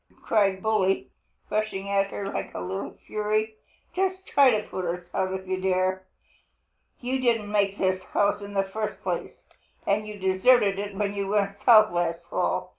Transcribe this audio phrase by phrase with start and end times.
[0.23, 1.11] cried Bully,
[1.51, 3.53] rushing at her like a little fury.
[3.95, 6.07] "Just try to put us out if you dare!
[7.01, 9.43] You didn't make this house in the first place,
[9.85, 12.69] and you deserted it when you went south last fall.